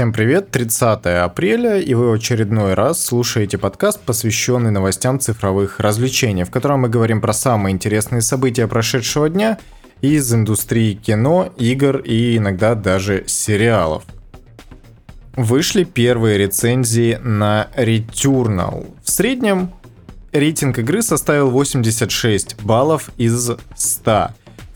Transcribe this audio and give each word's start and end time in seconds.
Всем 0.00 0.14
привет, 0.14 0.50
30 0.50 1.04
апреля, 1.26 1.78
и 1.78 1.92
вы 1.92 2.14
очередной 2.14 2.72
раз 2.72 3.04
слушаете 3.04 3.58
подкаст, 3.58 4.00
посвященный 4.00 4.70
новостям 4.70 5.20
цифровых 5.20 5.78
развлечений, 5.78 6.44
в 6.44 6.50
котором 6.50 6.80
мы 6.80 6.88
говорим 6.88 7.20
про 7.20 7.34
самые 7.34 7.74
интересные 7.74 8.22
события 8.22 8.66
прошедшего 8.66 9.28
дня 9.28 9.58
из 10.00 10.32
индустрии 10.32 10.94
кино, 10.94 11.52
игр 11.58 11.98
и 11.98 12.38
иногда 12.38 12.74
даже 12.74 13.24
сериалов. 13.26 14.04
Вышли 15.36 15.84
первые 15.84 16.38
рецензии 16.38 17.18
на 17.22 17.68
Returnal. 17.76 18.94
В 19.04 19.10
среднем 19.10 19.70
рейтинг 20.32 20.78
игры 20.78 21.02
составил 21.02 21.50
86 21.50 22.62
баллов 22.62 23.10
из 23.18 23.50
100. 23.76 24.30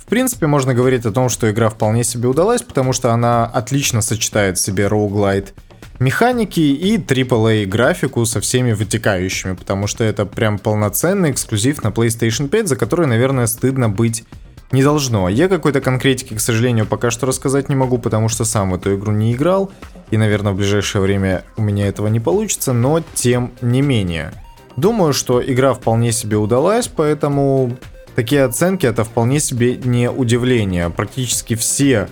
В 0.04 0.06
принципе, 0.06 0.46
можно 0.46 0.74
говорить 0.74 1.06
о 1.06 1.12
том, 1.12 1.30
что 1.30 1.50
игра 1.50 1.70
вполне 1.70 2.04
себе 2.04 2.28
удалась, 2.28 2.60
потому 2.60 2.92
что 2.92 3.12
она 3.12 3.46
отлично 3.46 4.02
сочетает 4.02 4.58
в 4.58 4.60
себе 4.60 4.86
роуглайт 4.86 5.54
механики 5.98 6.60
и 6.60 6.98
AAA 6.98 7.64
графику 7.64 8.26
со 8.26 8.40
всеми 8.40 8.72
вытекающими, 8.72 9.54
потому 9.54 9.86
что 9.86 10.04
это 10.04 10.26
прям 10.26 10.58
полноценный 10.58 11.30
эксклюзив 11.30 11.82
на 11.82 11.88
PlayStation 11.88 12.48
5, 12.48 12.68
за 12.68 12.76
который, 12.76 13.06
наверное, 13.06 13.46
стыдно 13.46 13.88
быть 13.88 14.24
не 14.72 14.82
должно. 14.82 15.28
Я 15.28 15.48
какой-то 15.48 15.80
конкретики, 15.80 16.34
к 16.34 16.40
сожалению, 16.40 16.84
пока 16.84 17.10
что 17.10 17.26
рассказать 17.26 17.68
не 17.68 17.76
могу, 17.76 17.96
потому 17.98 18.28
что 18.28 18.44
сам 18.44 18.72
в 18.72 18.74
эту 18.74 18.96
игру 18.96 19.12
не 19.12 19.32
играл, 19.32 19.72
и, 20.10 20.18
наверное, 20.18 20.52
в 20.52 20.56
ближайшее 20.56 21.00
время 21.00 21.44
у 21.56 21.62
меня 21.62 21.86
этого 21.86 22.08
не 22.08 22.20
получится, 22.20 22.72
но 22.72 23.02
тем 23.14 23.52
не 23.62 23.80
менее. 23.80 24.32
Думаю, 24.76 25.12
что 25.12 25.42
игра 25.42 25.72
вполне 25.72 26.10
себе 26.12 26.36
удалась, 26.36 26.88
поэтому 26.88 27.78
такие 28.14 28.44
оценки 28.44 28.86
это 28.86 29.04
вполне 29.04 29.40
себе 29.40 29.76
не 29.76 30.10
удивление. 30.10 30.90
Практически 30.90 31.54
все 31.54 32.08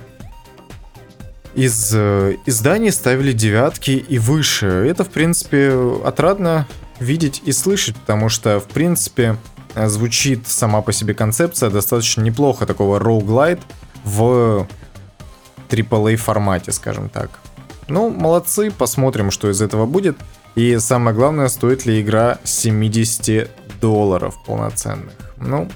из 1.55 1.93
э, 1.95 2.37
изданий 2.47 2.91
ставили 2.91 3.33
девятки 3.33 3.91
и 3.93 4.19
выше. 4.19 4.67
Это, 4.67 5.05
в 5.05 5.11
принципе, 5.11 5.73
отрадно 6.05 6.67
видеть 6.99 7.43
и 7.45 7.53
слышать, 7.53 7.97
потому 7.97 8.29
что, 8.29 8.61
в 8.61 8.67
принципе, 8.67 9.37
звучит 9.75 10.47
сама 10.47 10.83
по 10.83 10.93
себе 10.93 11.15
концепция 11.15 11.71
достаточно 11.71 12.23
неплохо 12.23 12.67
такого 12.67 12.99
roguelite 12.99 13.61
в 14.05 14.67
AAA 15.69 16.17
формате, 16.17 16.73
скажем 16.73 17.09
так. 17.09 17.31
Ну, 17.89 18.11
молодцы, 18.11 18.71
посмотрим, 18.71 19.31
что 19.31 19.51
из 19.51 19.61
этого 19.61 19.87
будет. 19.87 20.17
И 20.55 20.79
самое 20.79 21.17
главное, 21.17 21.49
стоит 21.49 21.87
ли 21.87 22.01
игра 22.01 22.39
70 22.45 23.51
долларов 23.81 24.37
полноценных. 24.47 25.15
Ну, 25.39 25.69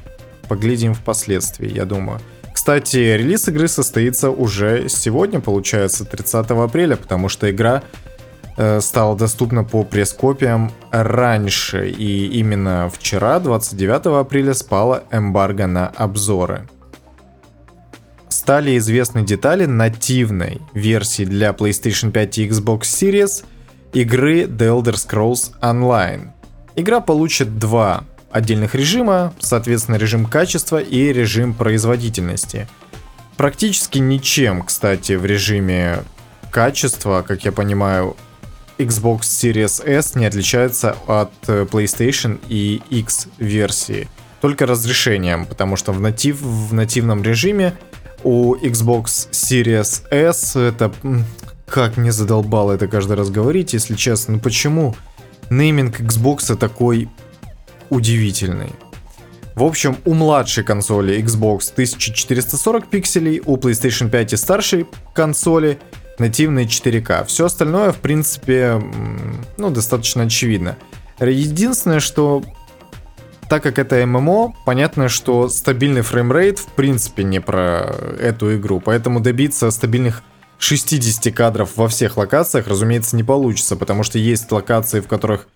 поглядим 0.48 0.94
впоследствии, 0.94 1.72
я 1.72 1.84
думаю. 1.84 2.20
Кстати, 2.52 2.96
релиз 2.96 3.48
игры 3.48 3.68
состоится 3.68 4.30
уже 4.30 4.88
сегодня, 4.88 5.40
получается, 5.40 6.04
30 6.04 6.50
апреля, 6.50 6.96
потому 6.96 7.28
что 7.28 7.50
игра 7.50 7.82
э, 8.56 8.80
стала 8.80 9.16
доступна 9.16 9.62
по 9.62 9.84
пресс-копиям 9.84 10.72
раньше. 10.90 11.90
И 11.90 12.26
именно 12.38 12.90
вчера, 12.92 13.38
29 13.40 14.06
апреля, 14.06 14.54
спала 14.54 15.04
эмбарго 15.12 15.66
на 15.66 15.88
обзоры. 15.88 16.66
Стали 18.28 18.78
известны 18.78 19.22
детали 19.22 19.66
нативной 19.66 20.60
версии 20.72 21.24
для 21.24 21.50
PlayStation 21.50 22.10
5 22.10 22.38
и 22.38 22.48
Xbox 22.48 22.80
Series 22.80 23.44
игры 23.92 24.44
The 24.44 24.82
Elder 24.82 24.94
Scrolls 24.94 25.52
Online. 25.60 26.30
Игра 26.74 27.00
получит 27.00 27.58
два 27.58 28.04
отдельных 28.36 28.74
режима, 28.74 29.32
соответственно, 29.38 29.96
режим 29.96 30.26
качества 30.26 30.78
и 30.78 31.12
режим 31.12 31.54
производительности. 31.54 32.68
Практически 33.36 33.98
ничем, 33.98 34.62
кстати, 34.62 35.12
в 35.14 35.24
режиме 35.24 36.04
качества, 36.50 37.24
как 37.26 37.44
я 37.44 37.52
понимаю, 37.52 38.16
Xbox 38.78 39.20
Series 39.20 39.82
S 39.86 40.14
не 40.14 40.26
отличается 40.26 40.96
от 41.06 41.32
э, 41.46 41.66
PlayStation 41.70 42.38
и 42.48 42.82
X 42.90 43.28
версии. 43.38 44.08
Только 44.40 44.66
разрешением, 44.66 45.46
потому 45.46 45.76
что 45.76 45.92
в, 45.92 46.00
натив, 46.00 46.40
в 46.40 46.74
нативном 46.74 47.22
режиме 47.22 47.74
у 48.22 48.54
Xbox 48.54 49.30
Series 49.30 50.02
S 50.10 50.56
это... 50.56 50.92
Как 51.66 51.96
мне 51.96 52.12
задолбало 52.12 52.72
это 52.72 52.86
каждый 52.86 53.16
раз 53.16 53.28
говорить, 53.28 53.72
если 53.72 53.96
честно. 53.96 54.34
Ну 54.34 54.40
почему 54.40 54.94
нейминг 55.50 56.00
Xbox 56.00 56.54
такой 56.54 57.08
удивительный. 57.90 58.72
В 59.54 59.64
общем, 59.64 59.96
у 60.04 60.12
младшей 60.12 60.64
консоли 60.64 61.18
Xbox 61.18 61.72
1440 61.72 62.88
пикселей, 62.88 63.40
у 63.44 63.56
PlayStation 63.56 64.10
5 64.10 64.34
и 64.34 64.36
старшей 64.36 64.86
консоли 65.14 65.78
нативные 66.18 66.66
4К. 66.66 67.24
Все 67.26 67.46
остальное, 67.46 67.92
в 67.92 67.96
принципе, 67.96 68.82
ну, 69.56 69.70
достаточно 69.70 70.24
очевидно. 70.24 70.76
Единственное, 71.20 72.00
что 72.00 72.42
так 73.48 73.62
как 73.62 73.78
это 73.78 74.04
ММО, 74.04 74.54
понятно, 74.64 75.08
что 75.08 75.48
стабильный 75.48 76.02
фреймрейт 76.02 76.58
в 76.58 76.66
принципе 76.68 77.22
не 77.24 77.40
про 77.40 77.94
эту 78.20 78.56
игру, 78.56 78.80
поэтому 78.80 79.20
добиться 79.20 79.70
стабильных 79.70 80.22
60 80.58 81.34
кадров 81.34 81.76
во 81.76 81.88
всех 81.88 82.16
локациях, 82.16 82.66
разумеется, 82.66 83.14
не 83.16 83.22
получится, 83.22 83.76
потому 83.76 84.02
что 84.02 84.18
есть 84.18 84.50
локации, 84.50 85.00
в 85.00 85.06
которых 85.06 85.48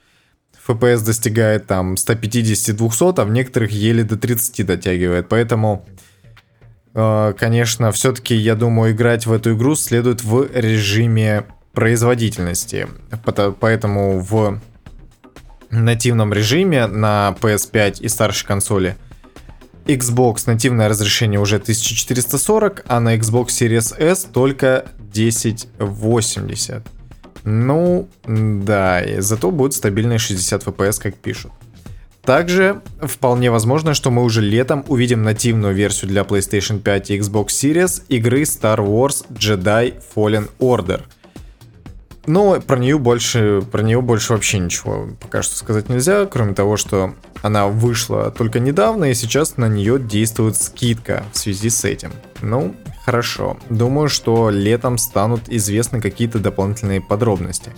FPS 0.66 1.04
достигает 1.04 1.66
там 1.66 1.94
150-200, 1.94 3.14
а 3.16 3.24
в 3.24 3.30
некоторых 3.30 3.72
еле 3.72 4.04
до 4.04 4.16
30 4.16 4.66
дотягивает. 4.66 5.28
Поэтому, 5.28 5.86
э, 6.94 7.34
конечно, 7.38 7.92
все-таки, 7.92 8.34
я 8.34 8.54
думаю, 8.54 8.92
играть 8.92 9.26
в 9.26 9.32
эту 9.32 9.54
игру 9.54 9.74
следует 9.74 10.22
в 10.22 10.48
режиме 10.52 11.44
производительности. 11.72 12.88
Поэтому 13.60 14.20
в 14.20 14.60
нативном 15.70 16.32
режиме 16.32 16.86
на 16.86 17.36
PS5 17.40 18.00
и 18.00 18.08
старшей 18.08 18.46
консоли 18.46 18.96
Xbox 19.86 20.42
нативное 20.46 20.88
разрешение 20.88 21.40
уже 21.40 21.56
1440, 21.56 22.84
а 22.86 23.00
на 23.00 23.16
Xbox 23.16 23.46
Series 23.46 23.98
S 23.98 24.24
только 24.32 24.86
1080. 25.12 26.99
Ну, 27.44 28.08
да, 28.26 29.00
и 29.00 29.20
зато 29.20 29.50
будет 29.50 29.74
стабильные 29.74 30.18
60 30.18 30.62
FPS, 30.64 31.00
как 31.00 31.14
пишут. 31.14 31.52
Также 32.22 32.82
вполне 33.00 33.50
возможно, 33.50 33.94
что 33.94 34.10
мы 34.10 34.22
уже 34.22 34.42
летом 34.42 34.84
увидим 34.88 35.22
нативную 35.22 35.74
версию 35.74 36.10
для 36.10 36.22
PlayStation 36.22 36.78
5 36.78 37.10
и 37.10 37.18
Xbox 37.18 37.46
Series 37.46 38.02
игры 38.08 38.42
Star 38.42 38.78
Wars 38.78 39.24
Jedi 39.30 39.94
Fallen 40.14 40.48
Order. 40.58 41.02
Но 42.26 42.60
про 42.60 42.78
нее 42.78 42.98
больше, 42.98 43.62
про 43.70 43.82
нее 43.82 44.00
больше 44.00 44.34
вообще 44.34 44.58
ничего 44.58 45.08
пока 45.20 45.42
что 45.42 45.56
сказать 45.56 45.88
нельзя, 45.88 46.26
кроме 46.26 46.54
того, 46.54 46.76
что 46.76 47.14
она 47.42 47.68
вышла 47.68 48.30
только 48.30 48.60
недавно, 48.60 49.10
и 49.10 49.14
сейчас 49.14 49.56
на 49.56 49.68
нее 49.68 49.98
действует 49.98 50.56
скидка 50.56 51.24
в 51.32 51.38
связи 51.38 51.70
с 51.70 51.84
этим. 51.84 52.12
Ну, 52.42 52.74
хорошо. 53.04 53.56
Думаю, 53.70 54.08
что 54.08 54.50
летом 54.50 54.98
станут 54.98 55.48
известны 55.48 56.00
какие-то 56.00 56.38
дополнительные 56.38 57.00
подробности. 57.00 57.72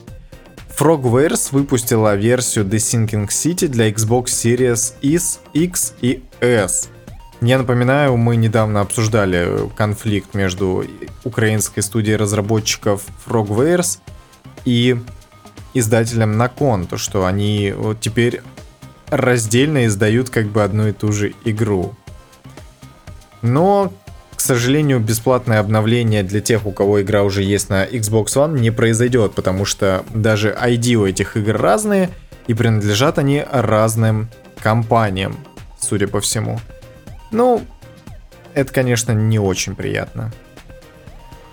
Frogwares 0.76 1.48
выпустила 1.52 2.16
версию 2.16 2.64
The 2.64 2.76
Sinking 2.76 3.28
City 3.28 3.68
для 3.68 3.90
Xbox 3.90 4.24
Series 4.26 4.94
S, 5.02 5.40
X 5.52 5.94
и 6.00 6.22
S. 6.40 6.88
Я 7.40 7.58
напоминаю, 7.58 8.16
мы 8.16 8.36
недавно 8.36 8.80
обсуждали 8.80 9.68
конфликт 9.76 10.34
между 10.34 10.84
украинской 11.24 11.80
студией 11.80 12.16
разработчиков 12.16 13.02
Frogwares 13.26 13.98
и 14.64 14.96
издателем 15.74 16.40
Nakon, 16.40 16.86
то 16.86 16.96
что 16.96 17.26
они 17.26 17.72
вот 17.76 18.00
теперь 18.00 18.42
раздельно 19.08 19.86
издают 19.86 20.30
как 20.30 20.46
бы 20.46 20.62
одну 20.62 20.88
и 20.88 20.92
ту 20.92 21.12
же 21.12 21.34
игру. 21.44 21.94
Но, 23.42 23.92
к 24.36 24.40
сожалению, 24.40 25.00
бесплатное 25.00 25.60
обновление 25.60 26.22
для 26.22 26.40
тех, 26.40 26.66
у 26.66 26.72
кого 26.72 27.02
игра 27.02 27.22
уже 27.22 27.42
есть 27.42 27.68
на 27.68 27.84
Xbox 27.84 28.26
One, 28.36 28.58
не 28.58 28.70
произойдет, 28.70 29.34
потому 29.34 29.64
что 29.64 30.04
даже 30.14 30.50
ID 30.50 30.94
у 30.94 31.06
этих 31.06 31.36
игр 31.36 31.56
разные, 31.56 32.10
и 32.46 32.54
принадлежат 32.54 33.18
они 33.18 33.44
разным 33.50 34.28
компаниям, 34.60 35.36
судя 35.78 36.08
по 36.08 36.20
всему. 36.20 36.60
Ну, 37.30 37.62
это, 38.54 38.72
конечно, 38.72 39.12
не 39.12 39.38
очень 39.38 39.74
приятно. 39.74 40.32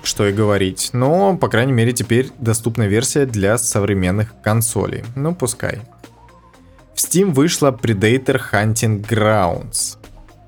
Что 0.10 0.28
и 0.28 0.34
говорить. 0.34 0.90
Но, 0.94 1.38
по 1.38 1.50
крайней 1.50 1.72
мере, 1.72 1.94
теперь 1.94 2.32
доступна 2.40 2.88
версия 2.88 3.28
для 3.28 3.60
современных 3.60 4.34
консолей. 4.42 5.04
Ну, 5.16 5.36
пускай. 5.36 5.82
В 6.96 6.98
Steam 6.98 7.32
вышла 7.32 7.70
Predator 7.70 8.42
Hunting 8.52 9.08
Grounds. 9.08 10.00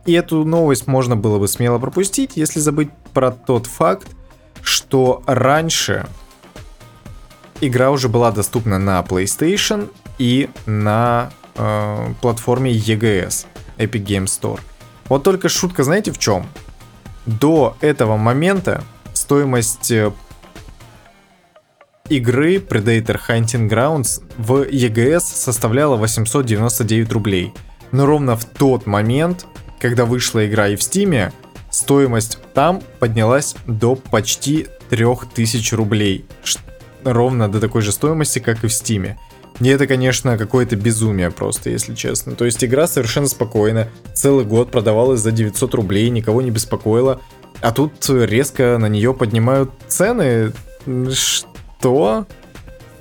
И 0.07 0.13
эту 0.13 0.45
новость 0.45 0.87
можно 0.87 1.15
было 1.15 1.37
бы 1.37 1.47
смело 1.47 1.77
пропустить, 1.77 2.37
если 2.37 2.59
забыть 2.59 2.89
про 3.13 3.29
тот 3.29 3.67
факт, 3.67 4.07
что 4.63 5.21
раньше 5.27 6.07
игра 7.61 7.91
уже 7.91 8.09
была 8.09 8.31
доступна 8.31 8.79
на 8.79 8.99
PlayStation 9.01 9.91
и 10.17 10.49
на 10.65 11.31
э, 11.53 12.07
платформе 12.19 12.71
EGS, 12.71 13.45
Epic 13.77 14.03
Game 14.03 14.25
Store. 14.25 14.59
Вот 15.07 15.21
только 15.21 15.49
шутка, 15.49 15.83
знаете 15.83 16.11
в 16.11 16.17
чем? 16.17 16.47
До 17.27 17.77
этого 17.81 18.17
момента 18.17 18.83
стоимость 19.31 19.91
э, 19.91 20.11
игры 22.09 22.57
Predator 22.57 23.17
Hunting 23.29 23.69
Grounds 23.69 24.21
в 24.37 24.63
EGS 24.63 25.21
составляла 25.21 25.95
899 25.95 27.09
рублей. 27.13 27.53
Но 27.93 28.05
ровно 28.05 28.35
в 28.35 28.43
тот 28.43 28.85
момент, 28.87 29.45
когда 29.79 30.03
вышла 30.03 30.45
игра 30.45 30.67
и 30.67 30.75
в 30.75 30.81
Steam, 30.81 31.31
стоимость 31.69 32.39
там 32.53 32.83
поднялась 32.99 33.55
до 33.67 33.95
почти 33.95 34.67
3000 34.89 35.75
рублей. 35.75 36.25
Ровно 37.05 37.47
до 37.47 37.61
такой 37.61 37.83
же 37.83 37.93
стоимости, 37.93 38.39
как 38.39 38.65
и 38.65 38.67
в 38.67 38.71
Steam. 38.71 39.15
И 39.61 39.67
это, 39.69 39.87
конечно, 39.87 40.37
какое-то 40.37 40.75
безумие 40.75 41.31
просто, 41.31 41.69
если 41.69 41.95
честно. 41.95 42.35
То 42.35 42.43
есть 42.43 42.61
игра 42.65 42.85
совершенно 42.85 43.27
спокойно, 43.27 43.87
целый 44.13 44.43
год 44.43 44.71
продавалась 44.71 45.21
за 45.21 45.31
900 45.31 45.73
рублей, 45.75 46.09
никого 46.09 46.41
не 46.41 46.51
беспокоила. 46.51 47.21
А 47.61 47.71
тут 47.71 48.09
резко 48.09 48.77
на 48.79 48.87
нее 48.87 49.13
поднимают 49.13 49.71
цены. 49.87 50.51
Что? 51.11 52.25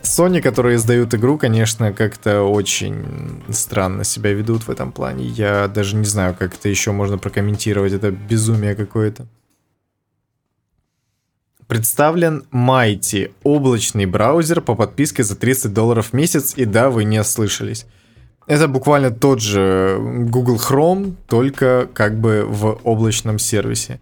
Sony, 0.03 0.41
которые 0.41 0.77
издают 0.77 1.15
игру, 1.15 1.39
конечно, 1.39 1.93
как-то 1.93 2.43
очень 2.43 3.43
странно 3.51 4.05
себя 4.05 4.33
ведут 4.33 4.63
в 4.63 4.71
этом 4.71 4.93
плане. 4.93 5.27
Я 5.27 5.69
даже 5.69 5.97
не 5.97 6.05
знаю, 6.05 6.35
как 6.39 6.55
это 6.55 6.69
еще 6.69 6.93
можно 6.93 7.19
прокомментировать. 7.19 7.93
Это 7.93 8.11
безумие 8.11 8.75
какое-то. 8.75 9.27
Представлен 11.67 12.45
Mighty, 12.51 13.31
облачный 13.45 14.07
браузер 14.07 14.61
по 14.61 14.75
подписке 14.75 15.23
за 15.23 15.37
30 15.37 15.73
долларов 15.73 16.09
в 16.09 16.13
месяц, 16.15 16.55
и 16.57 16.65
да, 16.65 16.91
вы 16.91 17.05
не 17.05 17.21
ослышались. 17.21 17.87
Это 18.47 18.67
буквально 18.67 19.13
тот 19.13 19.41
же 19.41 19.97
Google 20.01 20.57
Chrome, 20.57 21.15
только 21.29 21.89
как 21.95 22.19
бы 22.19 22.45
в 22.45 22.81
облачном 22.83 23.39
сервисе. 23.39 24.01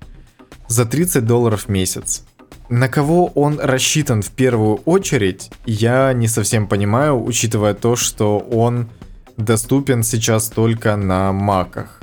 За 0.69 0.85
30 0.85 1.25
долларов 1.25 1.65
в 1.65 1.69
месяц. 1.69 2.25
На 2.69 2.89
кого 2.89 3.27
он 3.29 3.59
рассчитан 3.59 4.21
в 4.21 4.31
первую 4.31 4.77
очередь, 4.85 5.51
я 5.65 6.13
не 6.13 6.29
совсем 6.29 6.69
понимаю, 6.69 7.25
учитывая 7.25 7.73
то, 7.73 7.97
что 7.97 8.39
он 8.39 8.91
доступен 9.39 10.03
сейчас 10.03 10.51
только 10.51 10.97
на 10.97 11.33
маках. 11.33 12.03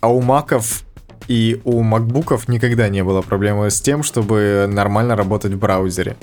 А 0.00 0.12
у 0.12 0.20
маков 0.20 0.84
и 1.26 1.60
у 1.64 1.82
макбуков 1.82 2.46
никогда 2.46 2.88
не 2.88 3.02
было 3.02 3.20
проблемы 3.20 3.70
с 3.70 3.80
тем, 3.80 4.04
чтобы 4.04 4.66
нормально 4.68 5.16
работать 5.16 5.52
в 5.52 5.58
браузере. 5.58 6.16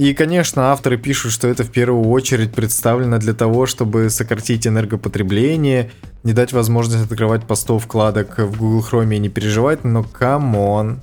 И, 0.00 0.14
конечно, 0.14 0.72
авторы 0.72 0.96
пишут, 0.96 1.30
что 1.30 1.46
это 1.46 1.62
в 1.62 1.70
первую 1.70 2.08
очередь 2.08 2.54
представлено 2.54 3.18
для 3.18 3.34
того, 3.34 3.66
чтобы 3.66 4.08
сократить 4.08 4.66
энергопотребление, 4.66 5.90
не 6.22 6.32
дать 6.32 6.54
возможность 6.54 7.04
открывать 7.04 7.46
по 7.46 7.54
100 7.54 7.80
вкладок 7.80 8.38
в 8.38 8.56
Google 8.56 8.82
Chrome 8.82 9.16
и 9.16 9.18
не 9.18 9.28
переживать, 9.28 9.84
но 9.84 10.02
come 10.02 10.58
on. 10.58 11.00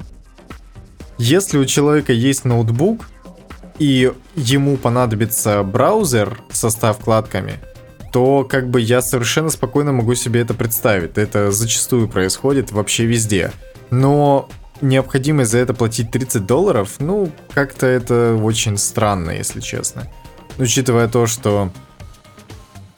Если 1.19 1.59
у 1.59 1.65
человека 1.65 2.11
есть 2.11 2.43
ноутбук, 2.43 3.07
и 3.77 4.11
ему 4.33 4.77
понадобится 4.77 5.61
браузер 5.61 6.41
со 6.51 6.71
100 6.71 6.93
вкладками, 6.93 7.59
то 8.11 8.45
как 8.45 8.67
бы 8.67 8.81
я 8.81 9.03
совершенно 9.03 9.51
спокойно 9.51 9.91
могу 9.91 10.15
себе 10.15 10.41
это 10.41 10.55
представить. 10.55 11.19
Это 11.19 11.51
зачастую 11.51 12.09
происходит 12.09 12.71
вообще 12.71 13.05
везде. 13.05 13.51
Но 13.91 14.49
необходимость 14.81 15.51
за 15.51 15.59
это 15.59 15.73
платить 15.73 16.11
30 16.11 16.45
долларов, 16.45 16.95
ну, 16.99 17.31
как-то 17.53 17.85
это 17.85 18.35
очень 18.35 18.77
странно, 18.77 19.31
если 19.31 19.59
честно. 19.59 20.07
Учитывая 20.57 21.07
то, 21.07 21.27
что 21.27 21.71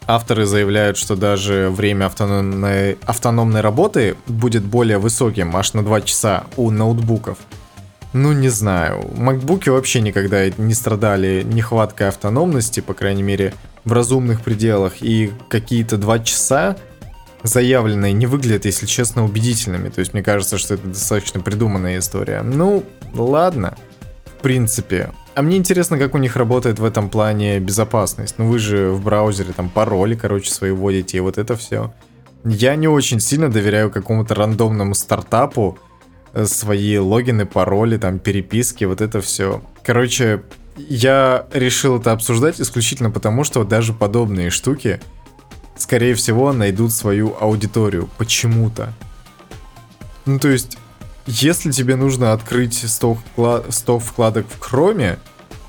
авторы 0.08 0.46
заявляют, 0.46 0.98
что 0.98 1.16
даже 1.16 1.70
время 1.70 2.06
автономной, 2.06 2.98
автономной 3.06 3.62
работы 3.62 4.16
будет 4.28 4.64
более 4.64 4.98
высоким, 4.98 5.56
аж 5.56 5.74
на 5.74 5.84
2 5.84 6.02
часа 6.02 6.46
у 6.58 6.72
ноутбуков. 6.72 7.38
Ну, 8.12 8.34
не 8.34 8.50
знаю. 8.50 9.08
Макбуки 9.16 9.70
вообще 9.70 10.02
никогда 10.02 10.50
не 10.50 10.74
страдали 10.74 11.44
нехваткой 11.46 12.08
автономности, 12.08 12.80
по 12.80 12.96
крайней 12.96 13.22
мере, 13.22 13.54
в 13.86 13.94
разумных 13.94 14.42
пределах. 14.42 15.02
И 15.02 15.32
какие-то 15.48 15.98
два 15.98 16.18
часа 16.18 16.76
заявленные 17.44 18.14
не 18.14 18.26
выглядят, 18.26 18.66
если 18.66 18.86
честно, 18.86 19.24
убедительными. 19.24 19.90
То 19.90 20.00
есть 20.00 20.14
мне 20.14 20.24
кажется, 20.24 20.58
что 20.58 20.76
это 20.76 20.88
достаточно 20.88 21.40
придуманная 21.42 22.00
история. 22.00 22.42
Ну, 22.42 22.84
ладно. 23.14 23.78
В 24.26 24.42
принципе. 24.42 25.12
А 25.36 25.42
мне 25.42 25.58
интересно, 25.58 25.98
как 25.98 26.16
у 26.16 26.18
них 26.18 26.36
работает 26.36 26.80
в 26.80 26.86
этом 26.86 27.10
плане 27.10 27.60
безопасность. 27.60 28.36
Ну 28.38 28.48
вы 28.48 28.60
же 28.60 28.90
в 28.90 29.04
браузере 29.04 29.54
там 29.54 29.70
пароли, 29.70 30.16
короче, 30.16 30.52
свои 30.52 30.72
вводите, 30.72 31.18
и 31.18 31.22
вот 31.22 31.38
это 31.38 31.56
все. 31.56 31.94
Я 32.46 32.76
не 32.76 32.88
очень 32.88 33.20
сильно 33.20 33.50
доверяю 33.50 33.92
какому-то 33.92 34.34
рандомному 34.36 34.96
стартапу, 34.96 35.78
Э, 36.34 36.46
свои 36.46 36.98
логины, 36.98 37.46
пароли, 37.46 37.98
там, 37.98 38.20
переписки, 38.20 38.84
вот 38.84 39.02
это 39.02 39.22
все. 39.22 39.62
Короче, 39.84 40.44
я 40.78 41.48
решил 41.54 42.00
это 42.00 42.12
обсуждать 42.12 42.62
исключительно 42.62 43.10
потому, 43.10 43.44
что 43.44 43.64
даже 43.64 43.94
подобные 43.94 44.50
штуки, 44.50 45.00
скорее 45.82 46.16
всего, 46.16 46.54
найдут 46.54 46.92
свою 46.92 47.36
аудиторию 47.40 48.10
почему-то. 48.18 48.94
Ну, 50.26 50.40
то 50.40 50.50
есть, 50.50 50.78
если 51.26 51.72
тебе 51.72 51.96
нужно 51.96 52.34
открыть 52.34 52.76
100, 52.76 53.18
100 53.70 54.00
вкладок 54.00 54.46
в 54.48 54.60
Chrome, 54.60 55.18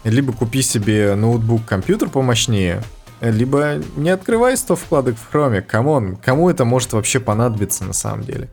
либо 0.04 0.32
купи 0.32 0.62
себе 0.62 1.14
ноутбук, 1.14 1.64
компьютер 1.64 2.08
помощнее, 2.08 2.82
либо 3.20 3.80
не 3.96 4.10
открывай 4.10 4.56
100 4.56 4.76
вкладок 4.76 5.16
в 5.16 5.34
Chrome. 5.34 5.62
Come 5.62 5.93
on, 5.93 6.16
кому 6.16 6.50
это 6.50 6.64
может 6.64 6.92
вообще 6.92 7.20
понадобиться 7.20 7.84
на 7.84 7.92
самом 7.92 8.22
деле? 8.22 8.48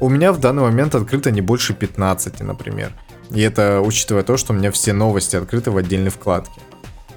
У 0.00 0.08
меня 0.08 0.32
в 0.32 0.40
данный 0.40 0.62
момент 0.62 0.94
открыто 0.94 1.30
не 1.30 1.40
больше 1.40 1.74
15, 1.74 2.40
например. 2.40 2.92
И 3.30 3.40
это 3.40 3.80
учитывая 3.80 4.22
то, 4.22 4.36
что 4.36 4.52
у 4.52 4.56
меня 4.56 4.70
все 4.70 4.92
новости 4.92 5.36
открыты 5.36 5.70
в 5.70 5.76
отдельной 5.76 6.10
вкладке. 6.10 6.60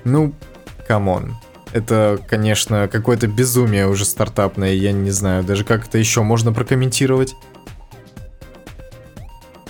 Ну, 0.04 0.34
come 0.88 1.15
on. 1.15 1.36
Это, 1.76 2.18
конечно, 2.30 2.88
какое-то 2.88 3.28
безумие 3.28 3.90
уже 3.90 4.06
стартапное, 4.06 4.72
я 4.72 4.94
не 4.94 5.12
знаю 5.12 5.44
даже 5.44 5.66
как 5.66 5.86
это 5.86 5.98
еще 5.98 6.22
можно 6.22 6.54
прокомментировать. 6.54 7.36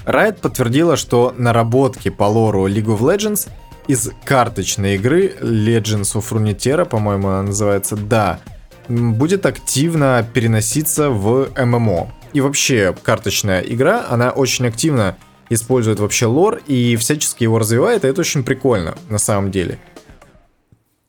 Riot 0.06 0.40
подтвердила, 0.40 0.98
что 0.98 1.34
наработки 1.36 2.10
по 2.10 2.26
лору 2.26 2.68
League 2.68 2.96
of 2.96 3.00
Legends 3.00 3.50
из 3.88 4.12
карточной 4.24 4.98
игры 4.98 5.36
Legends 5.42 6.14
of 6.14 6.30
Runeterra, 6.30 6.86
по-моему, 6.86 7.30
она 7.30 7.42
называется, 7.42 7.96
да, 7.96 8.40
будет 8.88 9.48
активно 9.48 10.24
переноситься 10.32 11.10
в 11.10 11.50
ММО 11.58 12.14
и 12.34 12.42
вообще 12.42 12.96
карточная 13.02 13.62
игра, 13.62 14.06
она 14.08 14.30
очень 14.30 14.68
активно 14.68 15.18
использует 15.50 16.00
вообще 16.00 16.28
лор 16.28 16.62
и 16.68 16.98
всячески 16.98 17.42
его 17.42 17.58
развивает, 17.58 18.06
и 18.06 18.08
это 18.08 18.22
очень 18.22 18.44
прикольно 18.44 18.94
на 19.10 19.18
самом 19.18 19.50
деле. 19.50 19.80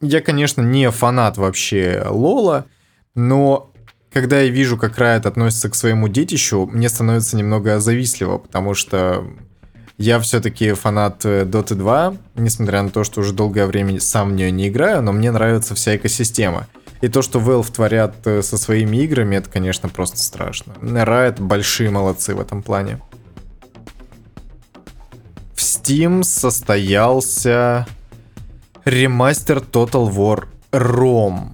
Я, 0.01 0.21
конечно, 0.21 0.61
не 0.63 0.91
фанат 0.91 1.39
вообще 1.39 2.05
Лола, 2.09 2.67
но 3.15 3.73
когда 4.13 4.41
я 4.41 4.51
вижу, 4.51 4.77
как 4.77 4.99
Riot 4.99 5.27
относится 5.27 5.69
к 5.69 5.75
своему 5.75 6.09
детищу, 6.09 6.69
мне 6.73 6.89
становится 6.89 7.37
немного 7.37 7.81
завистливо, 7.81 8.39
потому 8.39 8.75
что 8.75 9.27
я 9.99 10.21
все-таки 10.21 10.73
фанат 10.73 11.25
э, 11.25 11.45
Dota 11.45 11.75
2, 11.75 12.17
несмотря 12.37 12.83
на 12.83 12.91
то, 12.91 13.05
что 13.05 13.21
уже 13.21 13.33
долгое 13.33 13.67
время 13.67 13.99
сам 14.01 14.31
в 14.31 14.33
нее 14.35 14.51
не 14.51 14.69
играю, 14.69 15.03
но 15.03 15.13
мне 15.13 15.31
нравится 15.31 15.75
вся 15.75 15.97
экосистема. 15.97 16.67
И 17.01 17.09
то, 17.09 17.23
что 17.23 17.41
Valve 17.41 17.73
творят 17.73 18.15
э, 18.27 18.43
со 18.43 18.59
своими 18.59 18.99
играми, 18.99 19.37
это, 19.37 19.51
конечно, 19.51 19.89
просто 19.89 20.19
страшно. 20.19 20.75
Riot 20.81 21.41
большие 21.41 21.91
молодцы 21.91 22.35
в 22.35 22.41
этом 22.41 22.63
плане. 22.63 23.01
В 25.55 25.61
Steam 25.61 26.23
состоялся 26.23 27.87
ремастер 28.87 29.59
Total 29.59 30.09
War 30.09 30.45
ROM. 30.71 31.51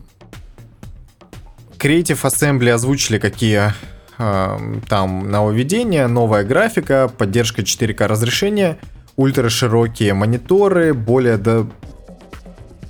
Creative 1.78 2.20
Assembly 2.22 2.68
озвучили, 2.68 3.18
какие 3.18 3.72
э, 4.18 4.58
там 4.88 5.30
нововведения, 5.30 6.06
новая 6.06 6.44
графика, 6.44 7.08
поддержка 7.08 7.62
4К 7.62 8.06
разрешения, 8.06 8.78
ультраширокие 9.16 10.12
мониторы, 10.14 10.94
более 10.94 11.38
до 11.38 11.66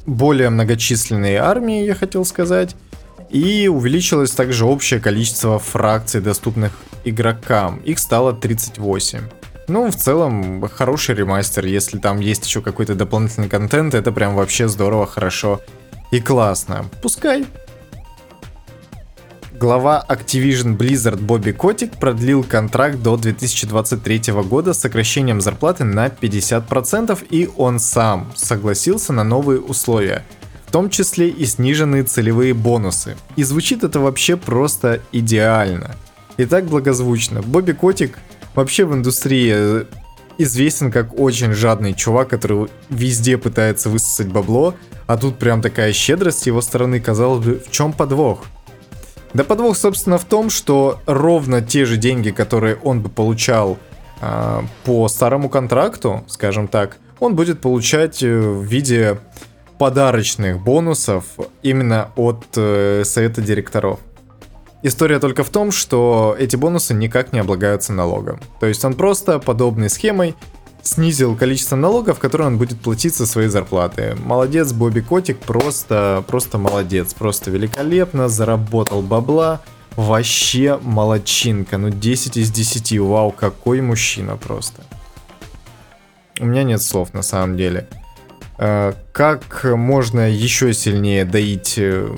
более 0.04 0.50
многочисленные 0.50 1.38
армии, 1.38 1.84
я 1.84 1.94
хотел 1.94 2.24
сказать, 2.24 2.74
и 3.30 3.68
увеличилось 3.68 4.32
также 4.32 4.66
общее 4.66 4.98
количество 4.98 5.60
фракций, 5.60 6.20
доступных 6.20 6.72
игрокам. 7.04 7.78
Их 7.84 8.00
стало 8.00 8.32
38. 8.32 9.20
Ну, 9.68 9.90
в 9.90 9.96
целом, 9.96 10.68
хороший 10.68 11.14
ремастер. 11.14 11.66
Если 11.66 11.98
там 11.98 12.18
есть 12.20 12.44
еще 12.44 12.60
какой-то 12.60 12.94
дополнительный 12.94 13.48
контент, 13.48 13.94
это 13.94 14.12
прям 14.12 14.34
вообще 14.34 14.68
здорово, 14.68 15.06
хорошо 15.06 15.60
и 16.10 16.20
классно. 16.20 16.84
Пускай 17.00 17.46
Глава 19.62 20.04
Activision 20.08 20.76
Blizzard 20.76 21.20
Бобби 21.20 21.52
Котик 21.52 21.92
продлил 21.92 22.42
контракт 22.42 23.00
до 23.00 23.16
2023 23.16 24.32
года 24.42 24.72
с 24.72 24.80
сокращением 24.80 25.40
зарплаты 25.40 25.84
на 25.84 26.08
50%, 26.08 27.24
и 27.30 27.48
он 27.56 27.78
сам 27.78 28.32
согласился 28.34 29.12
на 29.12 29.22
новые 29.22 29.60
условия, 29.60 30.24
в 30.66 30.72
том 30.72 30.90
числе 30.90 31.28
и 31.28 31.46
сниженные 31.46 32.02
целевые 32.02 32.54
бонусы. 32.54 33.16
И 33.36 33.44
звучит 33.44 33.84
это 33.84 34.00
вообще 34.00 34.36
просто 34.36 35.00
идеально. 35.12 35.94
И 36.38 36.44
так 36.44 36.64
благозвучно. 36.64 37.40
Бобби 37.40 37.70
Котик 37.70 38.18
вообще 38.54 38.84
в 38.84 38.94
индустрии 38.94 39.86
известен 40.38 40.90
как 40.90 41.18
очень 41.18 41.52
жадный 41.52 41.94
чувак, 41.94 42.28
который 42.28 42.68
везде 42.88 43.38
пытается 43.38 43.88
высосать 43.88 44.28
бабло, 44.28 44.74
а 45.06 45.16
тут 45.16 45.38
прям 45.38 45.62
такая 45.62 45.92
щедрость 45.92 46.40
с 46.40 46.46
его 46.46 46.60
стороны, 46.60 47.00
казалось 47.00 47.44
бы, 47.44 47.62
в 47.66 47.70
чем 47.70 47.92
подвох? 47.92 48.44
Да 49.34 49.44
подвох, 49.44 49.76
собственно, 49.76 50.18
в 50.18 50.24
том, 50.24 50.50
что 50.50 51.00
ровно 51.06 51.62
те 51.62 51.84
же 51.84 51.96
деньги, 51.96 52.30
которые 52.30 52.76
он 52.76 53.00
бы 53.00 53.08
получал 53.08 53.78
э, 54.20 54.60
по 54.84 55.08
старому 55.08 55.48
контракту, 55.48 56.24
скажем 56.28 56.68
так, 56.68 56.98
он 57.18 57.34
будет 57.34 57.60
получать 57.60 58.22
э, 58.22 58.38
в 58.38 58.62
виде 58.62 59.18
подарочных 59.78 60.62
бонусов 60.62 61.24
именно 61.62 62.10
от 62.14 62.44
э, 62.56 63.04
совета 63.04 63.40
директоров. 63.40 64.00
История 64.82 65.20
только 65.20 65.44
в 65.44 65.50
том, 65.50 65.70
что 65.70 66.34
эти 66.38 66.56
бонусы 66.56 66.92
никак 66.92 67.32
не 67.32 67.38
облагаются 67.38 67.92
налогом. 67.92 68.40
То 68.58 68.66
есть 68.66 68.84
он 68.84 68.94
просто 68.94 69.38
подобной 69.38 69.88
схемой 69.88 70.34
снизил 70.82 71.36
количество 71.36 71.76
налогов, 71.76 72.18
которые 72.18 72.48
он 72.48 72.58
будет 72.58 72.80
платить 72.80 73.14
со 73.14 73.24
своей 73.24 73.48
зарплаты. 73.48 74.16
Молодец, 74.24 74.72
Бобби 74.72 75.00
Котик, 75.00 75.38
просто, 75.38 76.24
просто 76.26 76.58
молодец, 76.58 77.14
просто 77.14 77.52
великолепно, 77.52 78.28
заработал 78.28 79.02
бабла, 79.02 79.60
вообще 79.94 80.78
молодчинка, 80.82 81.78
ну 81.78 81.90
10 81.90 82.36
из 82.36 82.50
10, 82.50 82.98
вау, 82.98 83.30
какой 83.30 83.80
мужчина 83.80 84.36
просто. 84.36 84.82
У 86.40 86.46
меня 86.46 86.64
нет 86.64 86.82
слов 86.82 87.14
на 87.14 87.22
самом 87.22 87.56
деле. 87.56 87.86
Э, 88.58 88.94
как 89.12 89.64
можно 89.64 90.28
еще 90.28 90.72
сильнее 90.72 91.24
доить 91.24 91.74
э, 91.76 92.08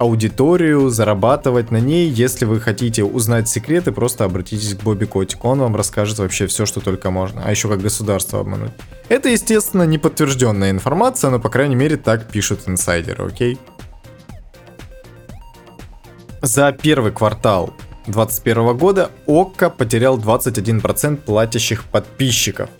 аудиторию, 0.00 0.88
зарабатывать 0.88 1.70
на 1.70 1.76
ней. 1.76 2.08
Если 2.08 2.46
вы 2.46 2.58
хотите 2.58 3.04
узнать 3.04 3.50
секреты, 3.50 3.92
просто 3.92 4.24
обратитесь 4.24 4.74
к 4.74 4.82
Бобби 4.82 5.04
Котику. 5.04 5.48
Он 5.48 5.58
вам 5.60 5.76
расскажет 5.76 6.18
вообще 6.18 6.46
все, 6.46 6.64
что 6.64 6.80
только 6.80 7.10
можно. 7.10 7.42
А 7.44 7.50
еще 7.50 7.68
как 7.68 7.82
государство 7.82 8.40
обмануть. 8.40 8.72
Это, 9.10 9.28
естественно, 9.28 9.82
не 9.82 9.98
подтвержденная 9.98 10.70
информация, 10.70 11.30
но, 11.30 11.38
по 11.38 11.50
крайней 11.50 11.74
мере, 11.74 11.98
так 11.98 12.30
пишут 12.30 12.62
инсайдеры, 12.66 13.26
окей? 13.26 13.58
За 16.40 16.72
первый 16.72 17.12
квартал 17.12 17.74
2021 18.06 18.76
года 18.78 19.10
ОККО 19.26 19.68
потерял 19.68 20.18
21% 20.18 21.16
платящих 21.16 21.84
подписчиков. 21.84 22.70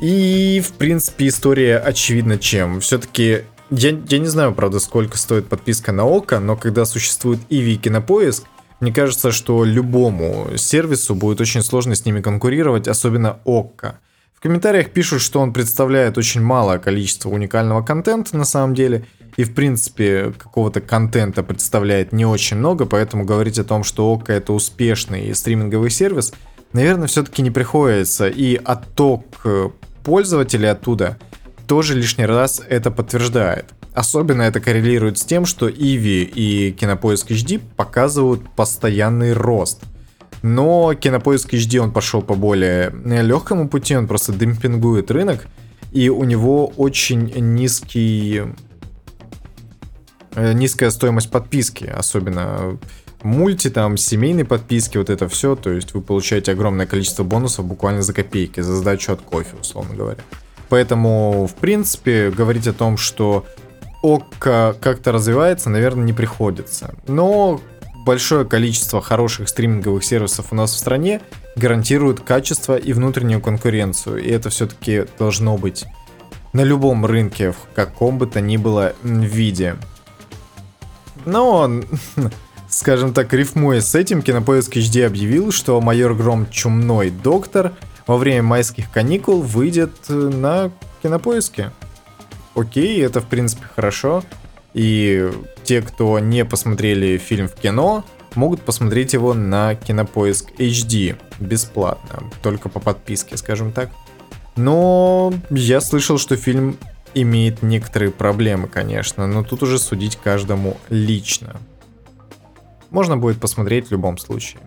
И, 0.00 0.62
в 0.64 0.74
принципе, 0.74 1.26
история 1.26 1.78
очевидна 1.78 2.38
чем. 2.38 2.78
Все-таки 2.78 3.42
я, 3.70 3.98
я 4.08 4.18
не 4.18 4.26
знаю, 4.26 4.54
правда, 4.54 4.78
сколько 4.78 5.16
стоит 5.16 5.48
подписка 5.48 5.92
на 5.92 6.04
ОКО, 6.04 6.40
но 6.40 6.56
когда 6.56 6.84
существует 6.84 7.40
Иви 7.48 7.74
и 7.74 7.76
Кинопоиск, 7.76 8.44
мне 8.80 8.92
кажется, 8.92 9.32
что 9.32 9.64
любому 9.64 10.48
сервису 10.56 11.14
будет 11.14 11.40
очень 11.40 11.62
сложно 11.62 11.94
с 11.94 12.04
ними 12.04 12.20
конкурировать, 12.20 12.88
особенно 12.88 13.38
ОККО. 13.44 13.98
В 14.34 14.40
комментариях 14.40 14.90
пишут, 14.90 15.22
что 15.22 15.40
он 15.40 15.54
представляет 15.54 16.18
очень 16.18 16.42
малое 16.42 16.78
количество 16.78 17.30
уникального 17.30 17.82
контента 17.82 18.36
на 18.36 18.44
самом 18.44 18.74
деле, 18.74 19.06
и 19.38 19.44
в 19.44 19.54
принципе 19.54 20.34
какого-то 20.36 20.80
контента 20.82 21.42
представляет 21.42 22.12
не 22.12 22.26
очень 22.26 22.58
много, 22.58 22.84
поэтому 22.84 23.24
говорить 23.24 23.58
о 23.58 23.64
том, 23.64 23.84
что 23.84 24.12
ОККО 24.12 24.34
это 24.34 24.52
успешный 24.52 25.34
стриминговый 25.34 25.90
сервис, 25.90 26.34
наверное, 26.74 27.08
все-таки 27.08 27.40
не 27.40 27.50
приходится, 27.50 28.28
и 28.28 28.56
отток 28.56 29.24
э, 29.44 29.70
пользователей 30.02 30.70
оттуда– 30.70 31.16
тоже 31.66 31.94
лишний 31.94 32.26
раз 32.26 32.62
это 32.68 32.90
подтверждает. 32.90 33.66
Особенно 33.94 34.42
это 34.42 34.60
коррелирует 34.60 35.18
с 35.18 35.24
тем, 35.24 35.46
что 35.46 35.70
Иви 35.70 36.22
и 36.24 36.72
Кинопоиск 36.72 37.30
HD 37.30 37.60
показывают 37.76 38.42
постоянный 38.56 39.32
рост. 39.32 39.82
Но 40.42 40.94
Кинопоиск 40.94 41.54
HD 41.54 41.78
он 41.78 41.92
пошел 41.92 42.20
по 42.20 42.34
более 42.34 42.92
легкому 43.04 43.68
пути, 43.68 43.96
он 43.96 44.06
просто 44.06 44.32
демпингует 44.32 45.10
рынок, 45.10 45.46
и 45.92 46.08
у 46.08 46.24
него 46.24 46.66
очень 46.76 47.32
низкий 47.54 48.42
э, 50.34 50.52
низкая 50.52 50.90
стоимость 50.90 51.30
подписки, 51.30 51.84
особенно 51.84 52.78
мульти, 53.22 53.70
там, 53.70 53.96
семейные 53.96 54.44
подписки, 54.44 54.98
вот 54.98 55.08
это 55.08 55.28
все, 55.28 55.56
то 55.56 55.70
есть 55.70 55.94
вы 55.94 56.02
получаете 56.02 56.52
огромное 56.52 56.86
количество 56.86 57.24
бонусов 57.24 57.64
буквально 57.64 58.02
за 58.02 58.12
копейки, 58.12 58.60
за 58.60 58.76
сдачу 58.76 59.12
от 59.12 59.22
кофе, 59.22 59.56
условно 59.60 59.94
говоря. 59.94 60.20
Поэтому, 60.68 61.46
в 61.46 61.54
принципе, 61.54 62.30
говорить 62.30 62.66
о 62.66 62.72
том, 62.72 62.96
что 62.96 63.44
ОККО 64.02 64.76
как-то 64.80 65.12
развивается, 65.12 65.70
наверное, 65.70 66.04
не 66.04 66.12
приходится. 66.12 66.94
Но 67.06 67.60
большое 68.04 68.44
количество 68.44 69.00
хороших 69.00 69.48
стриминговых 69.48 70.04
сервисов 70.04 70.46
у 70.50 70.54
нас 70.54 70.72
в 70.72 70.78
стране 70.78 71.20
гарантирует 71.56 72.20
качество 72.20 72.76
и 72.76 72.92
внутреннюю 72.92 73.40
конкуренцию. 73.40 74.22
И 74.22 74.28
это 74.28 74.50
все-таки 74.50 75.06
должно 75.18 75.56
быть 75.56 75.84
на 76.52 76.62
любом 76.62 77.06
рынке, 77.06 77.52
в 77.52 77.58
каком 77.74 78.18
бы 78.18 78.26
то 78.26 78.40
ни 78.40 78.56
было 78.56 78.94
виде. 79.02 79.76
Но, 81.24 81.70
скажем 82.68 83.14
так, 83.14 83.32
рифмуя 83.32 83.80
с 83.80 83.94
этим, 83.94 84.22
Кинопоиск 84.22 84.76
HD 84.76 85.06
объявил, 85.06 85.50
что 85.50 85.80
майор 85.80 86.14
Гром 86.14 86.48
Чумной 86.50 87.10
Доктор— 87.10 87.72
во 88.06 88.16
время 88.16 88.42
майских 88.42 88.90
каникул 88.90 89.42
выйдет 89.42 89.92
э, 90.08 90.12
на 90.14 90.70
кинопоиске. 91.02 91.70
Окей, 92.54 93.02
это 93.02 93.20
в 93.20 93.26
принципе 93.26 93.64
хорошо. 93.74 94.22
И 94.74 95.30
те, 95.62 95.82
кто 95.82 96.18
не 96.18 96.44
посмотрели 96.44 97.16
фильм 97.16 97.48
в 97.48 97.54
кино, 97.54 98.04
могут 98.34 98.62
посмотреть 98.62 99.12
его 99.12 99.34
на 99.34 99.74
Кинопоиск 99.74 100.50
HD 100.58 101.16
бесплатно, 101.38 102.30
только 102.42 102.68
по 102.68 102.80
подписке, 102.80 103.36
скажем 103.36 103.72
так. 103.72 103.90
Но 104.56 105.32
я 105.50 105.80
слышал, 105.80 106.18
что 106.18 106.36
фильм 106.36 106.76
имеет 107.14 107.62
некоторые 107.62 108.10
проблемы, 108.10 108.68
конечно, 108.68 109.26
но 109.26 109.42
тут 109.44 109.62
уже 109.62 109.78
судить 109.78 110.16
каждому 110.16 110.76
лично. 110.88 111.56
Можно 112.90 113.16
будет 113.16 113.40
посмотреть 113.40 113.88
в 113.88 113.92
любом 113.92 114.18
случае. 114.18 114.60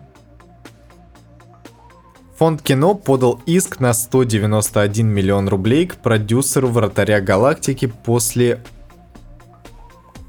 Фонд 2.38 2.62
кино 2.62 2.94
подал 2.94 3.40
иск 3.46 3.80
на 3.80 3.92
191 3.92 5.08
миллион 5.08 5.48
рублей 5.48 5.88
к 5.88 5.96
продюсеру 5.96 6.68
«Вратаря 6.68 7.20
галактики» 7.20 7.86
после 7.86 8.62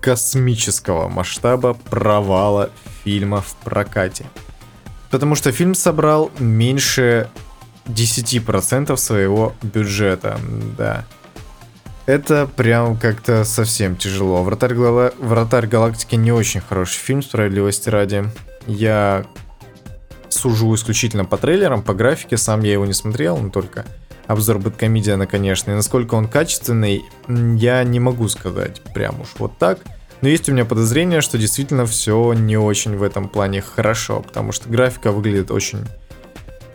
космического 0.02 1.08
масштаба 1.08 1.76
провала 1.76 2.72
фильма 3.04 3.42
в 3.42 3.54
прокате. 3.64 4.26
Потому 5.12 5.36
что 5.36 5.52
фильм 5.52 5.76
собрал 5.76 6.32
меньше 6.40 7.30
10% 7.86 8.98
своего 8.98 9.54
бюджета, 9.62 10.40
да. 10.80 11.06
Это 12.08 12.48
прям 12.48 12.98
как-то 12.98 13.44
совсем 13.44 13.96
тяжело. 13.96 14.42
Вратарь, 14.42 14.74
Гала... 14.74 15.14
Вратарь 15.20 15.68
галактики 15.68 16.16
не 16.16 16.32
очень 16.32 16.62
хороший 16.62 16.98
фильм, 16.98 17.22
справедливости 17.22 17.88
ради. 17.88 18.26
Я 18.66 19.26
сужу 20.40 20.74
исключительно 20.76 21.26
по 21.26 21.38
трейлерам, 21.38 21.84
по 21.84 21.94
графике, 21.94 22.38
сам 22.38 22.62
я 22.62 22.74
его 22.74 22.86
не 22.86 22.94
смотрел, 22.94 23.38
но 23.38 23.50
только 23.50 23.86
обзор 24.28 24.60
Бэткомедиана, 24.60 25.28
конечно. 25.28 25.72
И 25.72 25.76
насколько 25.76 26.16
он 26.16 26.28
качественный, 26.28 27.04
я 27.28 27.84
не 27.84 28.00
могу 28.00 28.28
сказать 28.28 28.82
прям 28.94 29.22
уж 29.22 29.30
вот 29.38 29.58
так. 29.58 29.80
Но 30.22 30.28
есть 30.28 30.50
у 30.50 30.52
меня 30.52 30.66
подозрение, 30.66 31.22
что 31.22 31.38
действительно 31.38 31.86
все 31.86 32.34
не 32.34 32.58
очень 32.58 32.96
в 32.98 33.04
этом 33.04 33.30
плане 33.30 33.62
хорошо, 33.62 34.22
потому 34.22 34.52
что 34.52 34.70
графика 34.70 35.12
выглядит 35.12 35.50
очень 35.50 35.80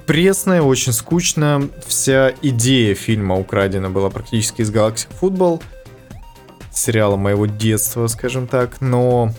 пресная, 0.06 0.62
очень 0.62 0.92
скучно. 0.92 1.68
Вся 1.86 2.32
идея 2.42 2.94
фильма 2.94 3.36
украдена 3.36 3.90
была 3.90 4.10
практически 4.10 4.62
из 4.62 4.70
Galaxy 4.70 5.06
Football, 5.20 5.62
сериала 6.72 7.16
моего 7.16 7.46
детства, 7.46 8.06
скажем 8.06 8.46
так, 8.46 8.80
но 8.80 9.32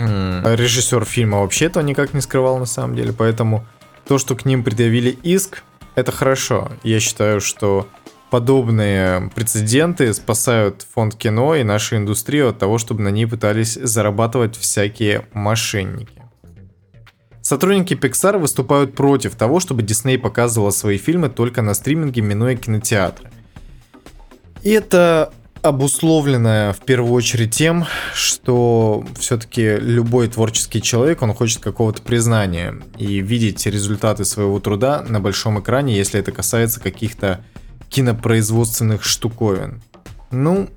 Mm. 0.00 0.56
Режиссер 0.56 1.04
фильма 1.04 1.40
вообще 1.40 1.66
этого 1.66 1.84
никак 1.84 2.14
не 2.14 2.22
скрывал 2.22 2.58
на 2.58 2.66
самом 2.66 2.96
деле, 2.96 3.12
поэтому 3.12 3.66
то, 4.08 4.18
что 4.18 4.34
к 4.34 4.46
ним 4.46 4.64
предъявили 4.64 5.10
иск, 5.10 5.62
это 5.94 6.10
хорошо. 6.10 6.70
Я 6.82 7.00
считаю, 7.00 7.40
что 7.40 7.86
подобные 8.30 9.30
прецеденты 9.34 10.12
спасают 10.14 10.86
фонд 10.94 11.16
кино 11.16 11.54
и 11.54 11.64
нашу 11.64 11.96
индустрию 11.96 12.48
от 12.48 12.58
того, 12.58 12.78
чтобы 12.78 13.02
на 13.02 13.08
ней 13.08 13.26
пытались 13.26 13.74
зарабатывать 13.74 14.56
всякие 14.56 15.26
мошенники. 15.32 16.20
Сотрудники 17.42 17.94
Pixar 17.94 18.38
выступают 18.38 18.94
против 18.94 19.34
того, 19.34 19.60
чтобы 19.60 19.82
Disney 19.82 20.18
показывала 20.18 20.70
свои 20.70 20.98
фильмы 20.98 21.28
только 21.28 21.62
на 21.62 21.74
стриминге, 21.74 22.22
минуя 22.22 22.54
кинотеатры. 22.54 23.30
И 24.62 24.70
это 24.70 25.32
обусловленная 25.62 26.72
в 26.72 26.80
первую 26.80 27.12
очередь 27.12 27.54
тем, 27.54 27.84
что 28.14 29.04
все-таки 29.18 29.76
любой 29.76 30.28
творческий 30.28 30.80
человек, 30.80 31.22
он 31.22 31.34
хочет 31.34 31.60
какого-то 31.60 32.02
признания 32.02 32.80
и 32.98 33.20
видеть 33.20 33.66
результаты 33.66 34.24
своего 34.24 34.58
труда 34.60 35.04
на 35.06 35.20
большом 35.20 35.60
экране, 35.60 35.96
если 35.96 36.20
это 36.20 36.32
касается 36.32 36.80
каких-то 36.80 37.44
кинопроизводственных 37.90 39.04
штуковин. 39.04 39.82
Ну, 40.30 40.68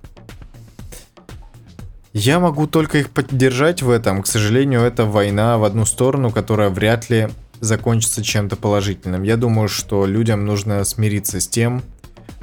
я 2.12 2.40
могу 2.40 2.68
только 2.68 3.00
их 3.00 3.10
поддержать 3.10 3.82
в 3.82 3.90
этом. 3.90 4.22
К 4.22 4.28
сожалению, 4.28 4.82
это 4.82 5.06
война 5.06 5.58
в 5.58 5.64
одну 5.64 5.86
сторону, 5.86 6.32
которая 6.32 6.70
вряд 6.70 7.10
ли 7.10 7.30
закончится 7.60 8.24
чем-то 8.24 8.56
положительным. 8.56 9.24
Я 9.24 9.38
думаю, 9.38 9.70
что 9.70 10.06
людям 10.06 10.46
нужно 10.46 10.84
смириться 10.84 11.40
с 11.40 11.48
тем, 11.48 11.82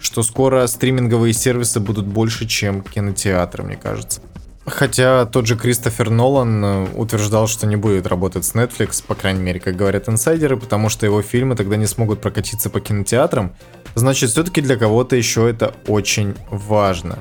что 0.01 0.23
скоро 0.23 0.67
стриминговые 0.67 1.33
сервисы 1.33 1.81
будут 1.81 2.07
больше, 2.07 2.47
чем 2.47 2.83
кинотеатры, 2.83 3.63
мне 3.63 3.77
кажется. 3.77 4.21
Хотя 4.67 5.25
тот 5.25 5.47
же 5.47 5.57
Кристофер 5.57 6.11
Нолан 6.11 6.65
э, 6.65 6.87
утверждал, 6.95 7.49
что 7.49 7.67
не 7.67 7.77
будет 7.77 8.07
работать 8.07 8.45
с 8.45 8.55
Netflix, 8.55 9.03
по 9.05 9.15
крайней 9.15 9.41
мере, 9.41 9.59
как 9.59 9.75
говорят 9.75 10.09
инсайдеры, 10.09 10.57
потому 10.57 10.89
что 10.89 11.07
его 11.07 11.23
фильмы 11.23 11.57
тогда 11.57 11.77
не 11.77 11.87
смогут 11.87 12.21
прокатиться 12.21 12.71
по 12.71 12.81
кинотеатрам. 12.81 13.55
Значит, 13.95 14.31
все-таки 14.31 14.61
для 14.61 14.77
кого-то 14.77 15.17
еще 15.17 15.49
это 15.49 15.75
очень 15.87 16.35
важно. 16.51 17.19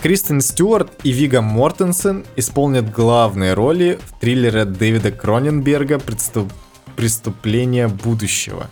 Кристен 0.00 0.40
Стюарт 0.40 0.92
и 1.02 1.12
Вига 1.12 1.40
Мортенсен 1.40 2.24
исполнят 2.36 2.92
главные 2.92 3.54
роли 3.54 3.98
в 4.06 4.20
триллере 4.20 4.64
Дэвида 4.64 5.12
Кроненберга 5.12 5.98
«Преступ... 5.98 6.52
«Преступление 6.94 7.88
будущего». 7.88 8.68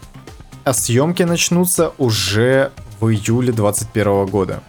А 0.64 0.72
съемки 0.72 1.24
начнутся 1.24 1.92
уже 1.98 2.70
в 3.00 3.08
июле 3.08 3.52
2021 3.52 4.26
года. 4.26 4.62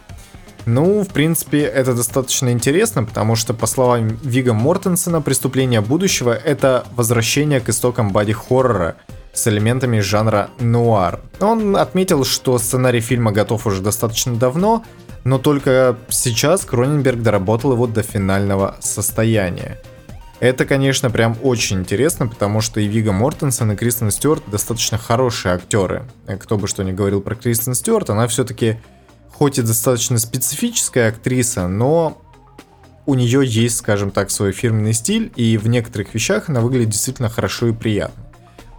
Ну, 0.66 1.02
в 1.02 1.08
принципе, 1.08 1.60
это 1.60 1.94
достаточно 1.94 2.50
интересно, 2.50 3.04
потому 3.04 3.36
что, 3.36 3.54
по 3.54 3.66
словам 3.66 4.08
Вига 4.22 4.54
Мортенсена, 4.54 5.20
«Преступление 5.20 5.80
будущего»— 5.80 6.32
это 6.44 6.84
возвращение 6.96 7.60
к 7.60 7.68
истокам 7.68 8.10
боди-хоррора 8.10 8.96
с 9.32 9.46
элементами 9.46 10.00
жанра 10.00 10.50
нуар. 10.58 11.20
Он 11.40 11.76
отметил, 11.76 12.24
что 12.24 12.58
сценарий 12.58 13.00
фильма 13.00 13.30
готов 13.30 13.66
уже 13.66 13.82
достаточно 13.82 14.34
давно, 14.36 14.84
но 15.24 15.38
только 15.38 15.96
сейчас 16.08 16.64
Кроненберг 16.64 17.20
доработал 17.20 17.72
его 17.72 17.86
до 17.86 18.02
финального 18.02 18.76
состояния. 18.80 19.78
Это, 20.40 20.66
конечно, 20.66 21.10
прям 21.10 21.36
очень 21.42 21.80
интересно, 21.80 22.26
потому 22.26 22.60
что 22.60 22.80
и 22.80 22.86
Вига 22.86 23.12
Мортенсен, 23.12 23.72
и 23.72 23.76
Кристен 23.76 24.10
Стюарт 24.10 24.42
достаточно 24.46 24.98
хорошие 24.98 25.54
актеры. 25.54 26.04
Кто 26.40 26.58
бы 26.58 26.68
что 26.68 26.82
ни 26.82 26.92
говорил 26.92 27.20
про 27.20 27.34
Кристен 27.34 27.74
Стюарт, 27.74 28.10
она 28.10 28.26
все-таки 28.26 28.78
хоть 29.30 29.58
и 29.58 29.62
достаточно 29.62 30.18
специфическая 30.18 31.08
актриса, 31.08 31.68
но 31.68 32.20
у 33.06 33.14
нее 33.14 33.42
есть, 33.44 33.76
скажем 33.76 34.10
так, 34.10 34.30
свой 34.30 34.52
фирменный 34.52 34.92
стиль, 34.92 35.32
и 35.36 35.56
в 35.56 35.68
некоторых 35.68 36.14
вещах 36.14 36.48
она 36.48 36.60
выглядит 36.60 36.90
действительно 36.90 37.28
хорошо 37.28 37.68
и 37.68 37.72
приятно. 37.72 38.24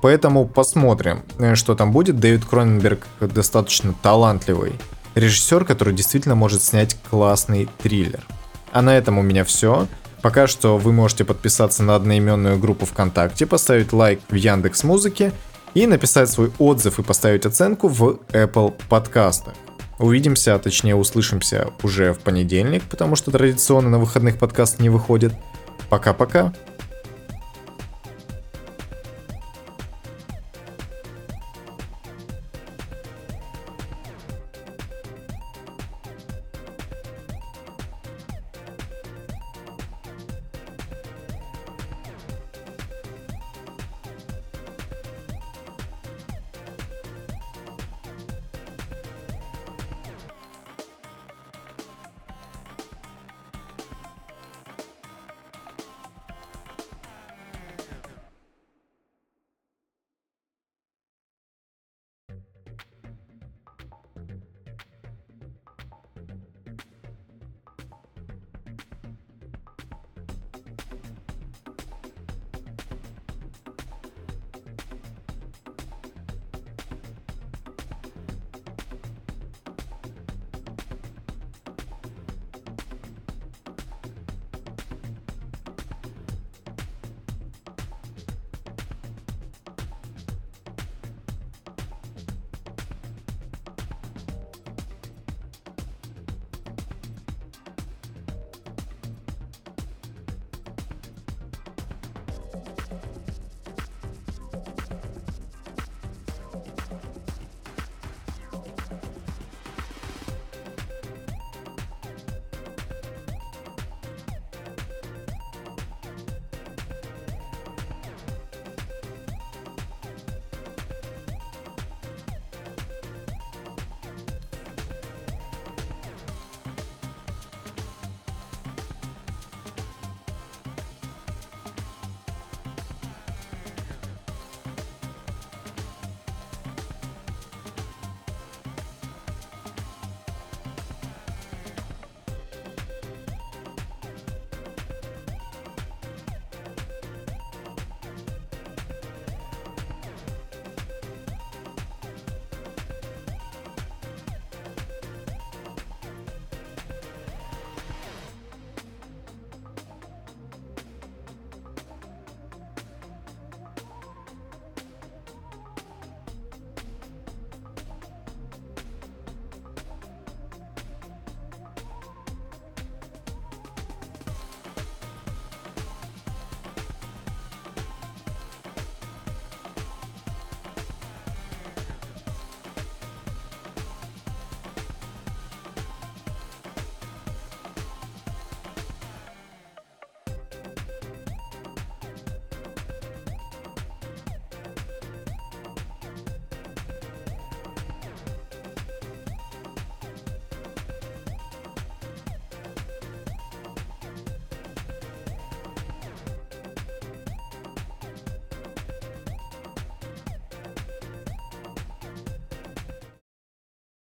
Поэтому 0.01 0.47
посмотрим, 0.47 1.23
э, 1.39 1.55
что 1.55 1.73
там 1.75 1.91
будет. 1.91 2.19
Дэвид 2.19 2.45
Кроненберг 2.45 3.07
достаточно 3.19 3.93
талантливый 4.03 4.73
режиссер, 5.15 5.65
который 5.65 5.93
действительно 5.93 6.35
может 6.35 6.61
снять 6.61 6.97
классный 7.09 7.67
триллер. 7.81 8.23
А 8.71 8.81
на 8.81 8.95
этом 8.95 9.17
у 9.17 9.21
меня 9.21 9.43
все. 9.45 9.87
Пока 10.25 10.47
что 10.47 10.79
вы 10.79 10.91
можете 10.91 11.23
подписаться 11.23 11.83
на 11.83 11.93
одноименную 11.93 12.57
группу 12.57 12.87
ВКонтакте, 12.87 13.45
поставить 13.45 13.93
лайк 13.93 14.21
в 14.27 14.33
Яндекс 14.33 14.83
Музыке 14.83 15.31
и 15.75 15.85
написать 15.85 16.31
свой 16.31 16.51
отзыв 16.57 16.97
и 16.97 17.03
поставить 17.03 17.45
оценку 17.45 17.87
в 17.89 18.17
Apple 18.29 18.73
подкастах. 18.89 19.53
Увидимся, 19.99 20.55
а 20.55 20.57
точнее 20.57 20.95
услышимся 20.95 21.69
уже 21.83 22.11
в 22.11 22.17
понедельник, 22.21 22.81
потому 22.89 23.15
что 23.15 23.29
традиционно 23.29 23.89
на 23.89 23.99
выходных 23.99 24.39
подкаст 24.39 24.79
не 24.79 24.89
выходит. 24.89 25.31
Пока-пока. 25.91 26.55